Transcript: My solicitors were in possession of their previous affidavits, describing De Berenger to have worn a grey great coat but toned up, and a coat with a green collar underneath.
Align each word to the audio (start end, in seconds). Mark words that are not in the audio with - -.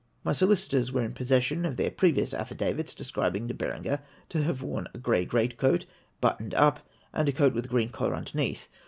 My 0.23 0.31
solicitors 0.31 0.91
were 0.91 1.03
in 1.03 1.13
possession 1.13 1.63
of 1.63 1.77
their 1.77 1.91
previous 1.91 2.33
affidavits, 2.33 2.95
describing 2.95 3.45
De 3.45 3.53
Berenger 3.53 4.01
to 4.29 4.41
have 4.41 4.63
worn 4.63 4.87
a 4.95 4.97
grey 4.97 5.25
great 5.25 5.57
coat 5.59 5.85
but 6.19 6.39
toned 6.39 6.55
up, 6.55 6.79
and 7.13 7.29
a 7.29 7.31
coat 7.31 7.53
with 7.53 7.65
a 7.65 7.67
green 7.67 7.89
collar 7.91 8.15
underneath. 8.15 8.67